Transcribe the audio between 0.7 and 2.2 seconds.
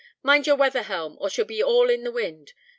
helm, or she'll be all in the